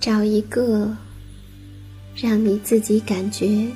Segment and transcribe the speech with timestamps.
[0.00, 0.96] 找一个
[2.14, 3.66] 让你自己感觉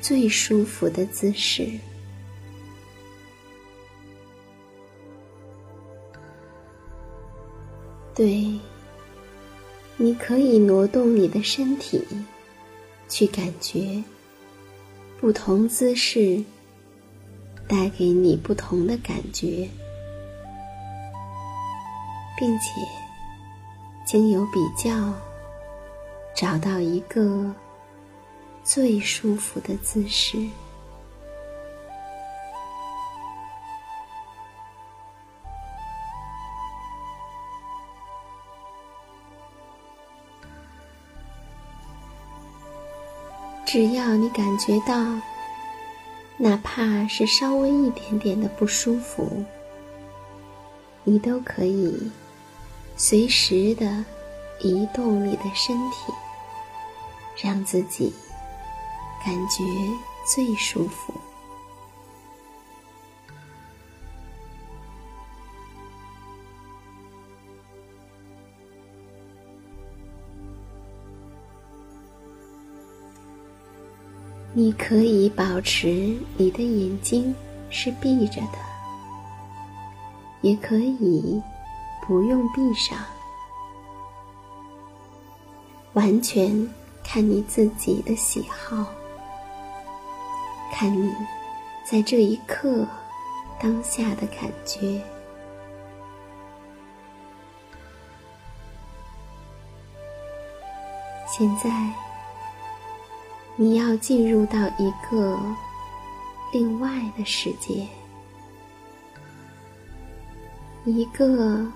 [0.00, 1.68] 最舒服的姿势，
[8.14, 8.58] 对，
[9.96, 12.00] 你可以挪动你的身体，
[13.08, 14.02] 去感觉
[15.20, 16.42] 不同姿势
[17.66, 19.68] 带给你不同的感觉，
[22.38, 23.01] 并且。
[24.12, 24.90] 经由比较，
[26.36, 27.50] 找到一个
[28.62, 30.36] 最舒服的姿势。
[43.64, 44.94] 只要你感觉到，
[46.36, 49.42] 哪怕是稍微一点点的不舒服，
[51.02, 52.12] 你都可以。
[53.04, 54.04] 随时的
[54.60, 56.12] 移动你的身体，
[57.42, 58.14] 让自己
[59.24, 59.64] 感觉
[60.24, 61.12] 最舒服。
[74.54, 77.34] 你可以保持你的眼睛
[77.68, 78.58] 是闭着的，
[80.42, 81.42] 也可以
[82.06, 82.98] 不用闭上，
[85.94, 86.68] 完全
[87.02, 88.84] 看你自己的喜好，
[90.72, 91.14] 看你
[91.84, 92.86] 在这一刻
[93.60, 95.00] 当下的感觉。
[101.26, 101.70] 现在。
[103.54, 105.38] 你要进入到一个
[106.54, 106.88] 另外
[107.18, 107.86] 的世界，
[110.86, 111.70] 一个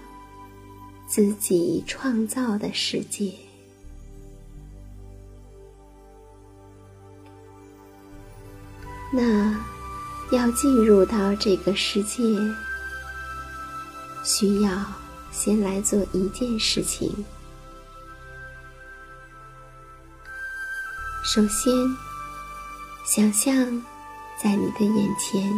[1.16, 3.32] 自己创造的世界。
[9.10, 9.58] 那
[10.30, 12.22] 要进入到这个世界，
[14.22, 14.70] 需要
[15.32, 17.10] 先来做一件事情。
[21.24, 21.72] 首先，
[23.06, 23.56] 想象
[24.38, 25.50] 在你的眼前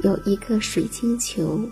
[0.00, 1.70] 有一个水晶球，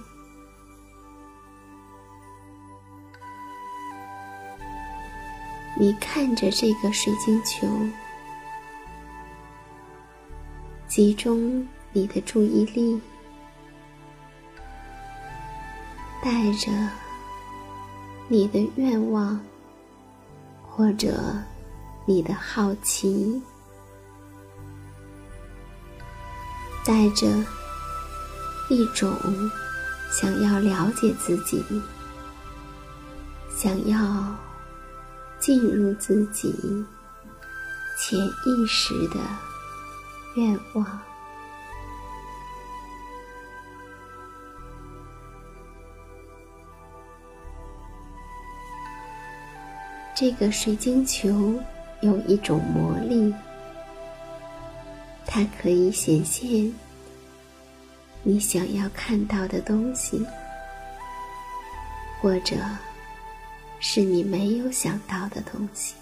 [5.79, 7.67] 你看着这个水晶球，
[10.87, 13.01] 集中你的注意力，
[16.23, 16.71] 带着
[18.29, 19.41] 你的愿望
[20.63, 21.19] 或者。
[22.05, 23.41] 你的好奇，
[26.85, 27.29] 带着
[28.69, 29.09] 一种
[30.11, 31.65] 想要了解自己、
[33.57, 34.37] 想要
[35.43, 36.51] 进入自己
[37.99, 39.21] 潜意识的
[40.37, 41.01] 愿望。
[50.15, 51.61] 这个水晶球。
[52.03, 53.33] 有一种魔力，
[55.25, 56.75] 它可以显现
[58.25, 60.27] 你想要看到的东西，
[62.21, 62.57] 或者
[63.85, 65.95] 是你没有想到的东西。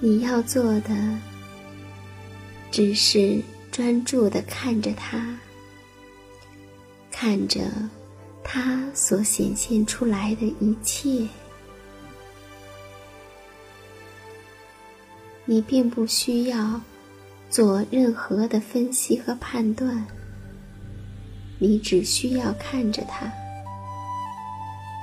[0.00, 0.94] 你要做的，
[2.70, 3.42] 只是
[3.72, 5.36] 专注的看着它。
[7.10, 7.60] 看着
[8.42, 11.26] 它所显现出来的一切，
[15.44, 16.80] 你并不需要
[17.54, 20.04] 做任何的分析和判断，
[21.60, 23.32] 你只需要看着它，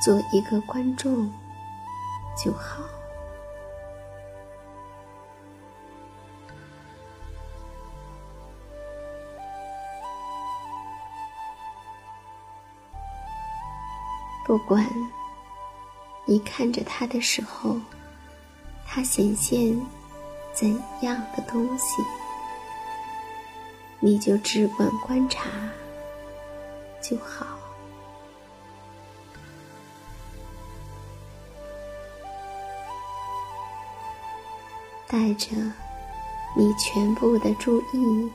[0.04, 1.32] 做一个观众
[2.36, 2.84] 就好。
[14.46, 14.86] 不管
[16.26, 17.80] 你看着他的时候，
[18.86, 19.74] 他显现
[20.52, 20.70] 怎
[21.02, 22.04] 样的东西，
[24.04, 25.48] 你就只管观察
[27.00, 27.46] 就好，
[35.08, 35.56] 带着
[36.58, 38.32] 你全部的注意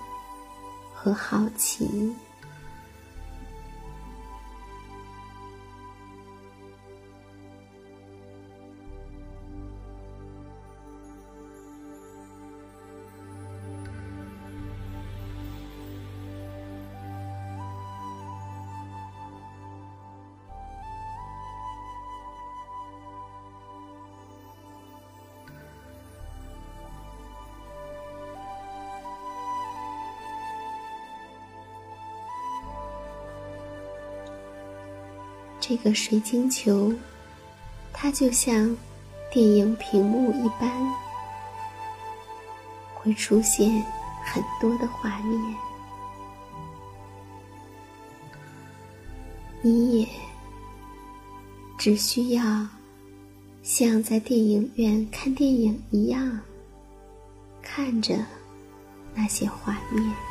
[0.94, 2.14] 和好奇。
[35.68, 36.92] 这个水晶球，
[37.92, 38.76] 它就像
[39.32, 40.70] 电影屏幕一般，
[42.94, 43.84] 会出现
[44.24, 45.56] 很多的画面。
[49.60, 50.08] 你也
[51.76, 52.64] 只需要
[53.64, 56.38] 像在电影院看电影一样，
[57.60, 58.16] 看着
[59.14, 60.25] 那些画面。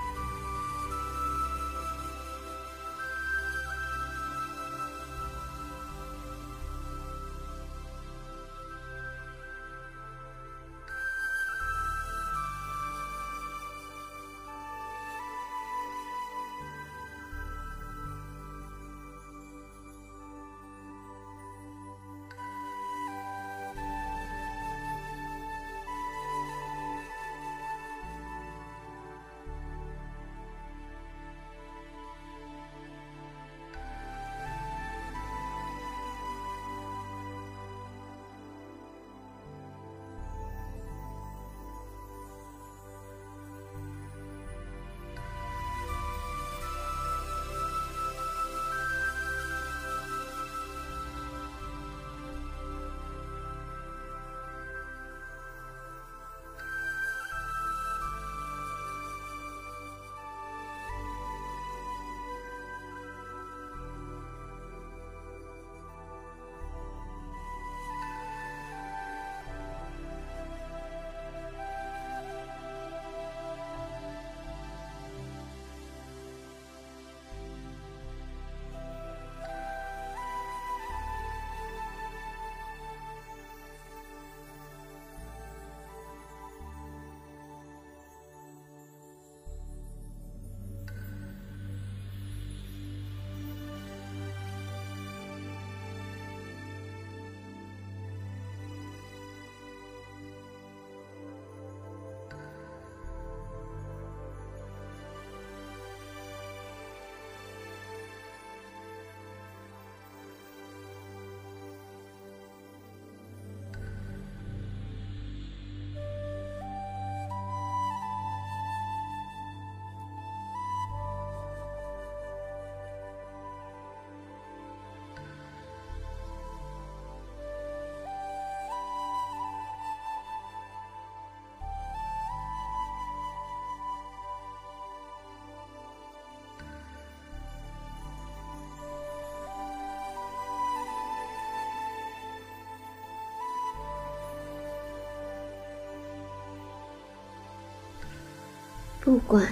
[149.06, 149.48] 不管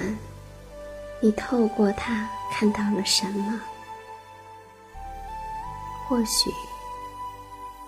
[1.22, 3.62] 你透过它看到了什么，
[6.08, 6.50] 或许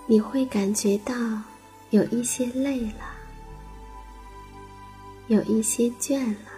[0.06, 1.12] 你会感觉到
[1.90, 3.04] 有一些累了，
[5.26, 6.50] 有一些倦了，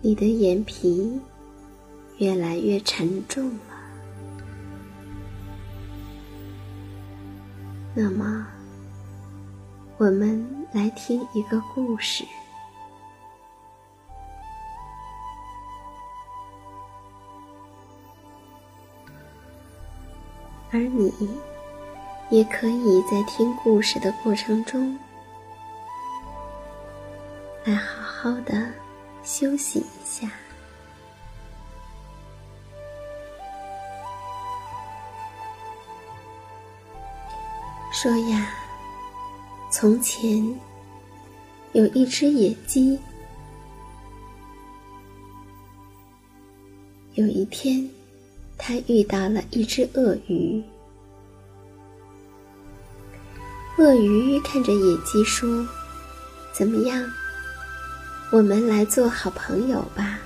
[0.00, 1.20] 你的眼皮
[2.16, 3.76] 越来越沉重了。
[7.94, 8.46] 那么，
[9.98, 12.24] 我们来听一个故事，
[20.76, 21.10] 而你
[22.28, 24.98] 也可以在听故事的过程中，
[27.64, 28.70] 来好好的
[29.24, 30.30] 休息一下。
[37.90, 38.50] 说呀，
[39.70, 40.54] 从前
[41.72, 43.00] 有一只野鸡。
[47.14, 47.88] 有一天，
[48.58, 50.62] 他遇到了一只鳄鱼。
[53.78, 55.66] 鳄鱼看着野鸡说
[56.52, 57.04] ：“怎么样？
[58.30, 60.18] 我们来做好朋友吧。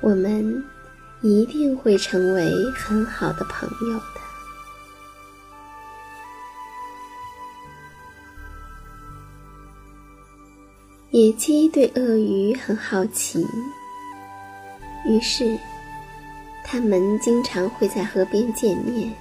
[0.00, 0.64] 我们
[1.22, 4.04] 一定会成为很好的朋友的。”
[11.12, 13.44] 野鸡对鳄鱼很好奇，
[15.04, 15.58] 于是
[16.64, 19.12] 他们经常会在河边见面，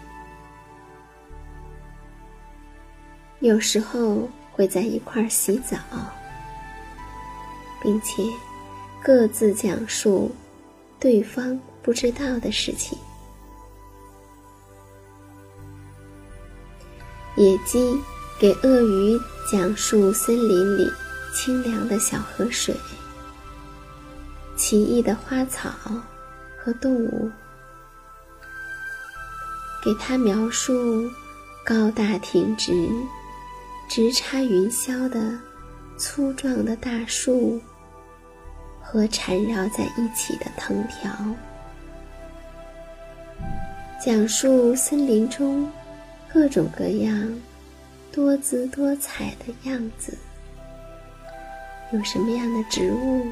[3.39, 5.77] 有时候会在一块儿洗澡，
[7.81, 8.23] 并且
[9.01, 10.29] 各自讲述
[10.99, 12.97] 对方不知道的事情。
[17.35, 17.97] 野鸡
[18.39, 19.17] 给鳄鱼
[19.51, 20.89] 讲述森林里。
[21.31, 22.75] 清凉的小河水，
[24.59, 25.71] 奇异的花草
[26.57, 27.31] 和动物，
[29.81, 31.09] 给他描述
[31.65, 32.73] 高大挺直、
[33.87, 35.39] 直插云霄的
[35.97, 37.57] 粗壮的大树
[38.81, 41.09] 和缠绕在一起的藤条，
[44.05, 45.71] 讲述森林中
[46.33, 47.33] 各种各样、
[48.11, 50.17] 多姿多彩的样子。
[51.93, 53.25] 有什么样的植物，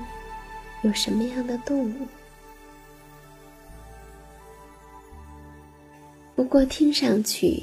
[0.88, 2.08] 有什么样的动物？
[6.34, 7.62] 不过听上去，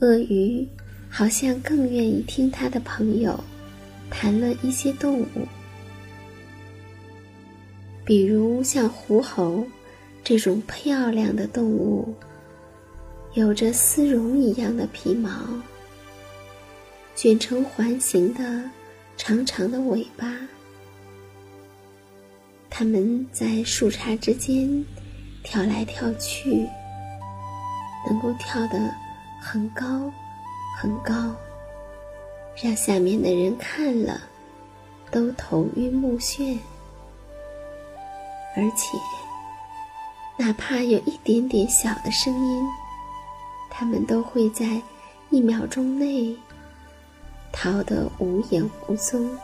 [0.00, 0.66] 鳄鱼
[1.08, 3.38] 好像更愿意听他的朋友
[4.10, 5.46] 谈论一些动物，
[8.04, 9.64] 比如像狐猴
[10.24, 12.12] 这种漂亮的动物，
[13.34, 15.30] 有着丝绒一样的皮毛，
[17.14, 18.68] 卷成环形的。
[19.18, 20.26] 长长的尾巴，
[22.78, 24.84] 它们在树杈之间
[25.42, 26.68] 跳来跳去，
[28.06, 28.94] 能够跳得
[29.40, 30.12] 很高
[30.76, 31.34] 很高，
[32.62, 34.20] 让下面的人看了
[35.10, 36.58] 都头晕目眩。
[38.54, 38.98] 而且，
[40.36, 42.62] 哪怕有一点点小的声音，
[43.70, 44.82] 它们都会在
[45.30, 46.36] 一秒钟内。
[47.50, 49.34] 逃得无影无踪。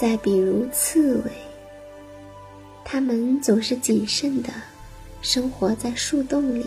[0.00, 1.30] 再比如刺猬，
[2.82, 4.48] 它们总是谨慎的
[5.20, 6.66] 生活在树洞里。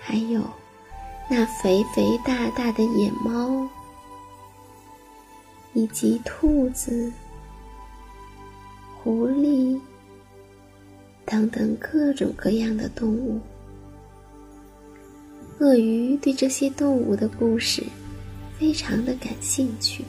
[0.00, 0.40] 还有
[1.28, 3.68] 那肥肥大大的野猫，
[5.74, 7.12] 以及兔子、
[9.02, 9.78] 狐狸
[11.26, 13.38] 等等各种各样的动物。
[15.58, 17.84] 鳄鱼对这些动物的故事
[18.58, 20.02] 非常的感兴趣。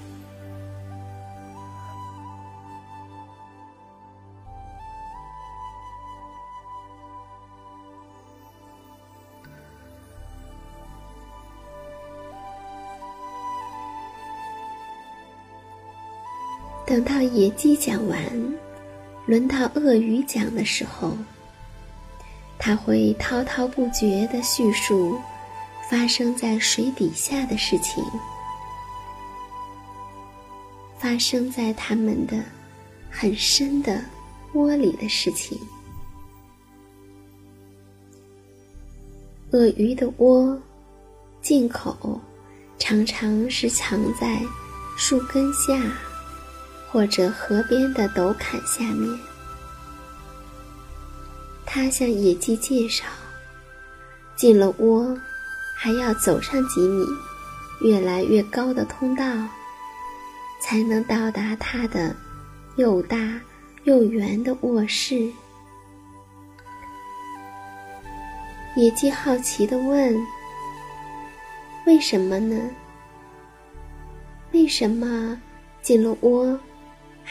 [16.91, 18.21] 等到野鸡讲完，
[19.25, 21.15] 轮到鳄鱼讲的时候，
[22.59, 25.17] 他会滔滔不绝的叙述。
[25.89, 28.03] 发生在水底下的事情，
[30.97, 32.43] 发生在他们的
[33.09, 34.01] 很深的
[34.53, 35.57] 窝里的事情。
[39.51, 40.61] 鳄鱼的窝
[41.41, 42.19] 进口
[42.77, 44.41] 常常是藏在
[44.97, 45.77] 树根下，
[46.91, 49.17] 或者河边的陡坎下面。
[51.65, 53.05] 他向野鸡介绍。
[54.35, 55.15] 进了窝，
[55.77, 57.05] 还要走上几米，
[57.81, 59.23] 越来越高的通道，
[60.59, 62.15] 才能到达它的
[62.75, 63.39] 又大
[63.83, 65.31] 又圆的卧室。
[68.75, 70.19] 野鸡好奇地问
[71.85, 72.59] ：“为什么呢？
[74.53, 75.39] 为什么
[75.83, 76.59] 进了窝，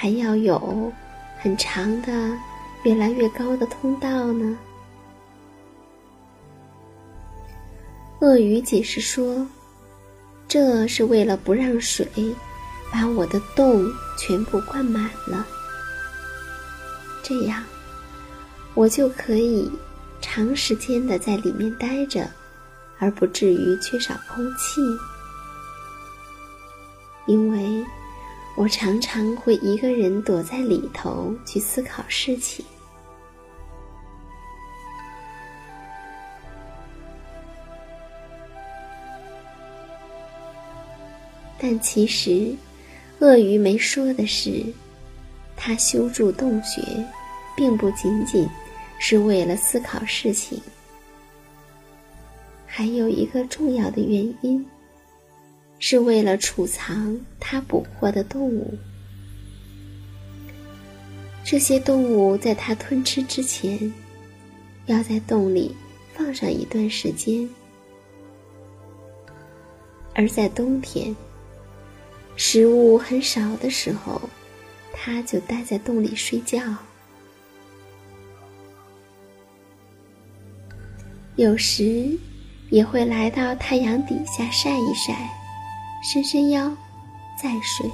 [0.00, 0.90] 还要有
[1.38, 2.10] 很长的、
[2.84, 4.58] 越来越高的通道呢？”
[8.22, 9.46] 鳄鱼解释说
[10.48, 12.08] ：“这是为了不让水
[12.90, 13.86] 把我的洞
[14.16, 15.46] 全部灌满了，
[17.22, 17.62] 这样
[18.72, 19.70] 我就可以
[20.22, 22.26] 长时间的在里面待着，
[22.98, 24.80] 而不至于缺少空气。
[27.26, 27.84] 因为
[28.60, 32.62] 我常常会一个人躲在里头去思考事情。”
[41.58, 42.54] 但其实，
[43.20, 44.62] 鳄鱼没说的是，
[45.56, 46.82] 它修筑洞穴，
[47.56, 48.46] 并不仅仅
[48.98, 50.60] 是为了思考事情，
[52.66, 54.62] 还有一个重要的原因，
[55.80, 58.78] 是为了储藏它捕获的动物。
[61.42, 63.92] 这些动物在它吞吃之前，
[64.86, 65.74] 要在洞里
[66.14, 67.48] 放上一段时间，
[70.14, 71.16] 而在冬天。
[72.36, 74.20] 食物很少的时候，
[74.92, 76.60] 它就待在洞里睡觉。
[81.36, 82.18] 有时
[82.70, 85.28] 也会来到太阳底下晒一晒，
[86.02, 86.70] 伸伸腰，
[87.40, 87.90] 再睡。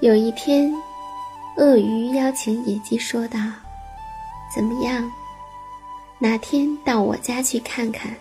[0.00, 0.70] 有一天，
[1.56, 3.38] 鳄鱼邀请野鸡说道
[4.54, 5.10] ：“怎么样？”
[6.18, 8.14] 哪天到我家去看看，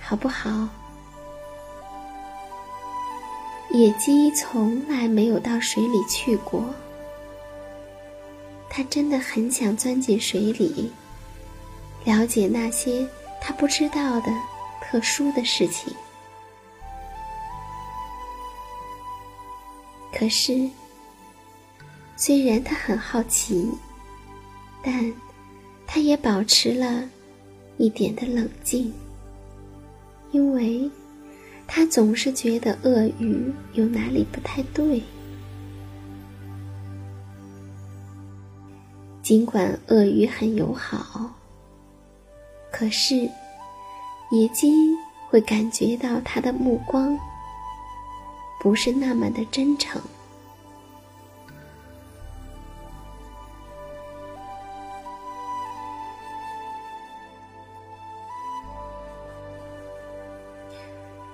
[0.00, 0.68] 好不好？
[3.70, 6.64] 野鸡从来没有到水里去过，
[8.68, 10.90] 它真的很想钻进水里，
[12.08, 13.06] 了解那些
[13.38, 14.32] 他不知道的
[14.80, 15.92] 特殊的事情。
[20.10, 20.66] 可是，
[22.16, 23.70] 虽然他很好奇，
[24.82, 25.12] 但……
[25.86, 27.08] 他也保持了
[27.78, 28.92] 一点的冷静，
[30.32, 30.90] 因为
[31.66, 35.02] 他总是觉得鳄鱼有哪里不太对。
[39.22, 41.30] 尽管鳄鱼很友好，
[42.78, 43.28] 可是
[44.30, 44.96] 野鸡
[45.28, 47.18] 会感觉到他的目光
[48.60, 50.00] 不是那么的真诚。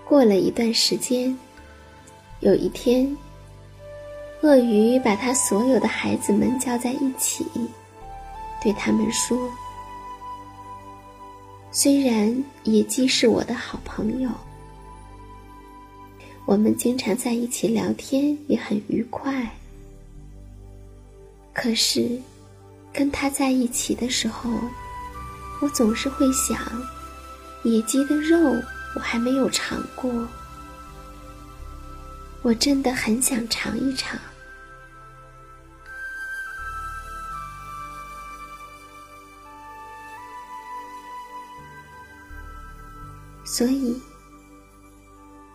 [0.09, 1.38] 过了一段时间，
[2.40, 3.14] 有一天，
[4.40, 7.44] 鳄鱼把他所有的孩子们叫在一起，
[8.62, 9.37] 对他们说
[11.77, 14.31] ：“虽然野鸡是我的好朋友，
[16.45, 19.51] 我们经常在一起聊天，也很愉快。
[21.53, 22.17] 可是，
[22.93, 24.49] 跟他在一起的时候，
[25.61, 26.57] 我总是会想，
[27.65, 28.55] 野鸡的肉。”
[28.95, 30.09] 我还没有尝过，
[32.43, 34.17] 我真的很想尝一尝。
[43.55, 43.97] 所以，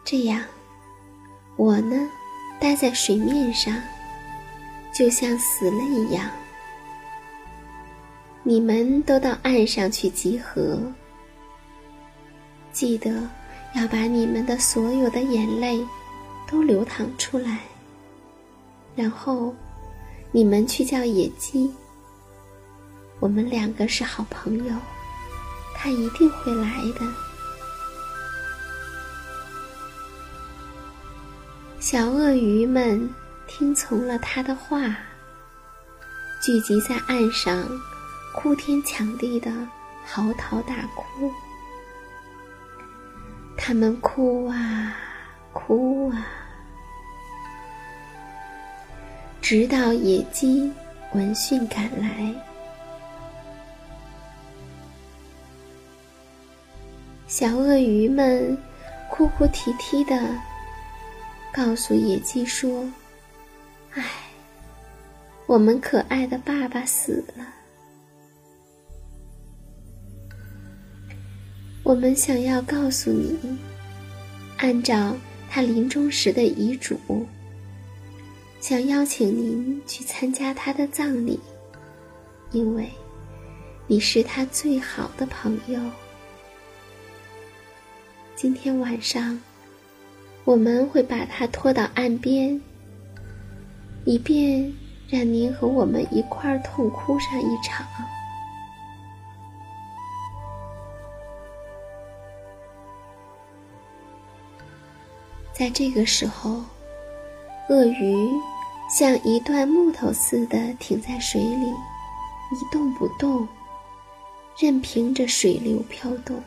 [0.05, 0.41] 这样，
[1.57, 2.09] 我呢，
[2.57, 3.75] 待在水面上，
[4.93, 6.31] 就像死了一样。
[8.41, 10.81] 你们都到岸上去集合。
[12.71, 13.11] 记得
[13.75, 15.85] 要把你们的所有的眼泪
[16.47, 17.59] 都流淌出来，
[18.95, 19.53] 然后
[20.31, 21.69] 你们去叫野鸡。
[23.19, 24.73] 我们两个是好朋友，
[25.75, 27.28] 他一定会来的。
[31.79, 33.09] 小鳄鱼们
[33.47, 34.81] 听从了他的话，
[36.41, 37.65] 聚集在岸上，
[38.35, 39.49] 哭天抢地的
[40.05, 41.31] 嚎啕大哭。
[43.55, 44.93] 他们哭啊，
[45.53, 46.27] 哭啊，
[49.41, 50.69] 直到野鸡
[51.13, 52.35] 闻讯赶来。
[57.25, 58.57] 小鳄鱼们
[59.09, 60.19] 哭哭啼啼的
[61.51, 62.87] 告诉野鸡说
[63.93, 64.03] ：“唉，
[65.45, 67.45] 我们可爱的爸爸死了。
[71.83, 73.37] 我们想要告诉你，
[74.57, 75.15] 按照
[75.49, 76.99] 他临终时的遗嘱，
[78.61, 81.39] 想邀请您去参加他的葬礼，
[82.51, 82.87] 因为
[83.87, 85.79] 你是他最好的朋友。
[88.35, 89.41] 今天晚上，
[90.49, 92.59] 我们会把他拖到岸边，
[94.03, 94.73] 以便
[95.07, 97.85] 让您和我们一块儿痛哭上一场。
[105.53, 106.63] 在这个时候，
[107.69, 108.27] 鳄鱼
[108.89, 113.47] 像一段木头似的停在水里，一动不动，
[114.57, 116.41] 任凭着水流飘动。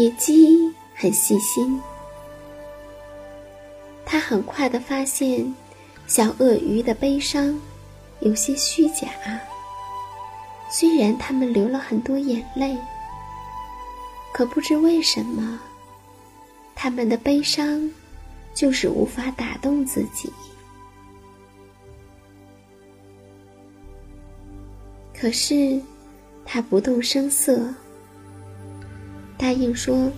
[0.00, 0.56] 野鸡
[0.94, 1.78] 很细心，
[4.06, 5.54] 它很快的发现
[6.06, 7.60] 小鳄鱼的悲伤
[8.20, 9.08] 有些虚假，
[10.70, 12.74] 虽然它们流了很多眼泪。
[14.32, 15.60] 可不知为什么，
[16.74, 17.90] 他们的悲伤
[18.54, 20.32] 就是无法打动自己。
[25.14, 25.78] 可是，
[26.46, 27.74] 他不动声色，
[29.40, 30.12] 答应说，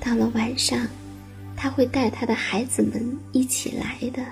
[0.00, 0.86] 到了晚上，
[1.56, 4.24] 他会带他的孩子们一起来的。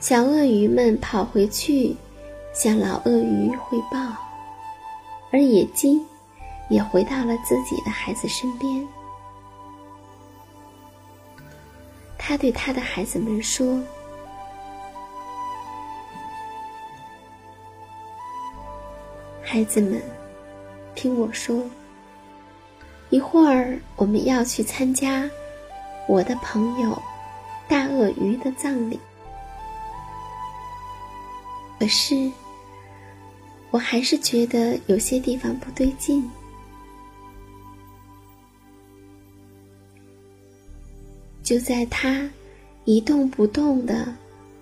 [0.00, 1.94] 小鳄鱼们跑回去，
[2.52, 3.96] 向老鳄鱼汇报。
[5.30, 6.04] 而野鸡
[6.68, 8.84] 也回到了自己的孩子身边。
[12.18, 13.80] 他对他的孩子们说
[19.40, 20.02] ：“孩子们，
[21.00, 21.64] 听我说，
[23.08, 25.26] 一会儿我们要去参加
[26.06, 27.02] 我的朋友
[27.66, 29.00] 大鳄鱼的葬礼。
[31.78, 32.30] 可是。”
[33.72, 36.28] 我还是觉得有些地方不对劲。
[41.44, 42.28] 就在它
[42.84, 44.12] 一动不动的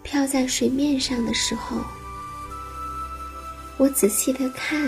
[0.02, 1.78] 飘在水面上的时候，
[3.78, 4.78] 我仔细的看，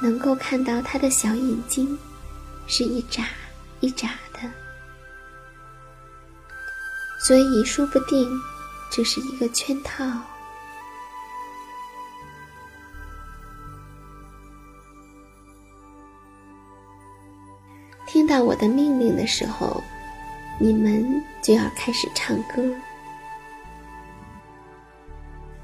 [0.00, 1.98] 能够看到他的小眼睛
[2.66, 3.28] 是一眨
[3.80, 4.40] 一眨的，
[7.20, 8.28] 所以说不定
[8.90, 10.04] 这是一个圈套。
[18.06, 19.82] 听到我的命令的时候，
[20.58, 22.62] 你们就要开始唱歌。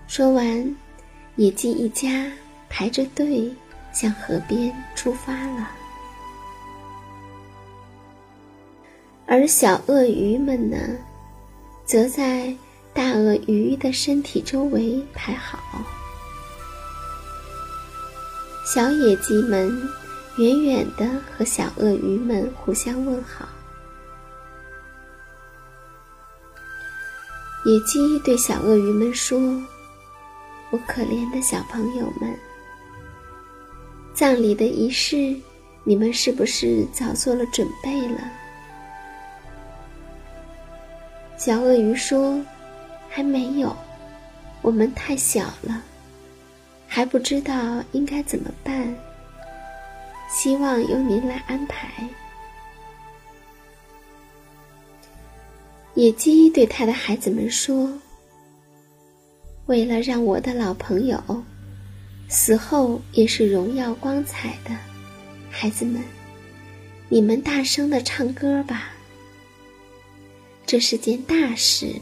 [0.07, 0.77] 说完，
[1.35, 2.31] 野鸡一家
[2.69, 3.53] 排着队
[3.99, 5.71] 向河边出发了，
[9.27, 10.77] 而小鳄鱼们呢，
[11.87, 12.55] 则在
[12.93, 15.59] 大鳄鱼的身体周围排好。
[18.67, 19.89] 小野鸡们。
[20.39, 23.49] 远远的和小鳄鱼们互相问好。
[27.65, 29.39] 野鸡对小鳄鱼们说
[30.69, 32.39] ：“我可怜的小朋友们，
[34.17, 35.37] 葬礼的仪式，
[35.85, 38.19] 你们是不是早做了准备了？”
[41.37, 42.43] 小鳄鱼说
[43.11, 43.77] ：“还没有，
[44.63, 45.83] 我们太小了，
[46.89, 48.97] 还不知道应该怎么办。”
[50.33, 52.09] 希望由您来安排。
[55.95, 57.93] 野鸡对他的孩子们说
[59.67, 61.23] ：“为了让我的老朋友
[62.29, 64.71] 死后也是荣耀光彩的，
[65.51, 66.03] 孩子们，
[67.09, 68.91] 你们大声的唱歌吧。
[70.67, 71.95] 这是件大事，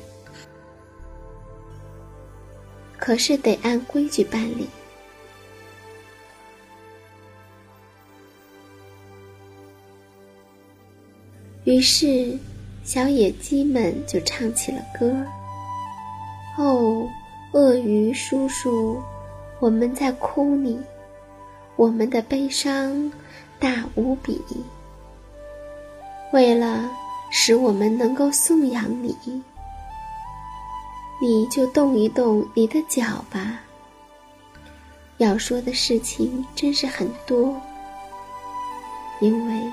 [2.98, 4.66] 可是得按规矩办理。”
[11.64, 12.38] 于是，
[12.84, 15.14] 小野鸡们就唱起了歌。
[16.58, 17.08] 哦，
[17.52, 19.02] 鳄鱼叔叔，
[19.64, 20.78] 我们在哭你，
[21.76, 23.10] 我们的悲伤
[23.58, 24.38] 大无比。
[26.34, 26.90] 为了
[27.30, 29.16] 使我们能够颂扬你，
[31.18, 33.58] 你就动一动你的脚吧。
[35.16, 37.58] 要说的事情真是很多，
[39.22, 39.72] 因为。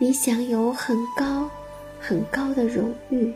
[0.00, 1.50] 你享有很高、
[1.98, 3.34] 很高的荣誉。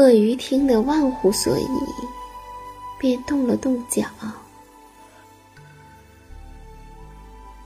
[0.00, 1.66] 鳄鱼听得忘乎所以，
[2.98, 4.06] 便动了动脚，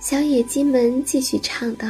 [0.01, 1.88] 小野鸡们继续唱道：“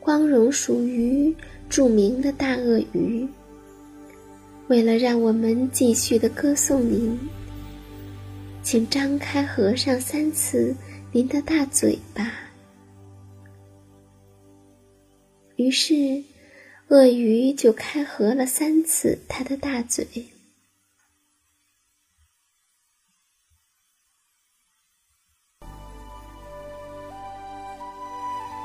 [0.00, 1.32] 光荣属于
[1.68, 3.24] 著名的大鳄鱼。
[4.66, 7.16] 为了让我们继续的歌颂您，
[8.64, 10.74] 请张开合上三次
[11.12, 12.32] 您的大嘴巴。”
[15.54, 16.20] 于是，
[16.88, 20.06] 鳄鱼就开合了三次它的大嘴。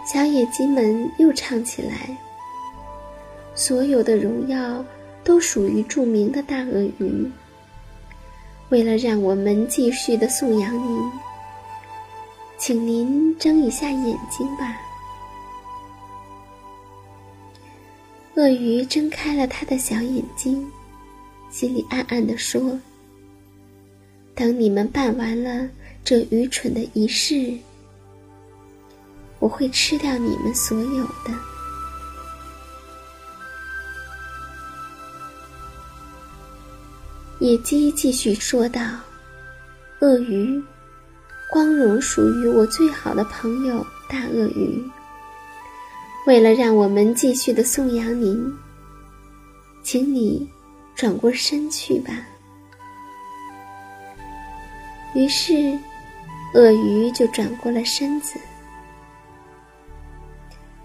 [0.05, 2.17] 小野鸡们又唱起来
[3.55, 4.85] ：“所有的荣耀
[5.25, 7.29] 都属于著名的大鳄鱼。
[8.69, 11.11] 为了让我们继续的颂扬您，
[12.57, 14.77] 请您睁一下眼睛吧。”
[18.35, 20.67] 鳄鱼睁开了他的小眼睛，
[21.51, 22.79] 心里暗暗地说
[24.33, 25.69] ：“等你们办完了
[26.03, 27.55] 这愚蠢的仪式。”
[29.37, 31.31] 我会吃掉你们所有的。
[37.39, 38.81] 野鸡继续说道
[40.01, 40.59] ：“鳄鱼，
[41.51, 44.81] 光荣属于我最好的朋友大鳄鱼。
[46.25, 48.51] 为了让我们继续的颂扬您，
[49.83, 50.49] 请你
[50.95, 52.25] 转过身去吧。”
[55.13, 55.77] 于是，
[56.53, 58.39] 鳄鱼就转过了身子。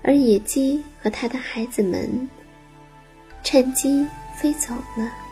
[0.02, 2.28] 而野鸡和他的孩子们
[3.42, 5.27] 趁机飞走了。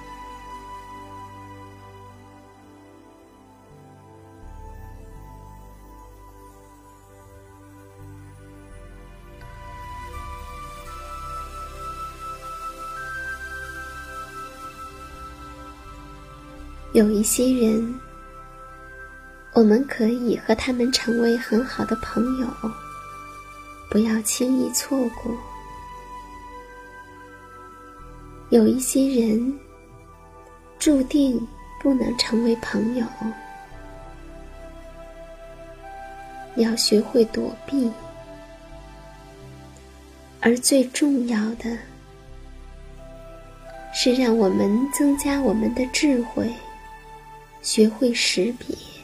[16.97, 17.95] 有一些人，
[19.53, 22.47] 我们可以和他们成为很好的朋友。
[23.91, 25.31] 不要轻易错过。
[28.49, 29.59] 有一些人
[30.79, 31.39] 注定
[31.83, 33.05] 不能成为朋友，
[36.57, 37.93] 要学会躲避。
[40.41, 41.77] 而最重要的
[43.93, 46.51] 是，让我们增加我们的智慧，
[47.67, 48.96] 学会识别。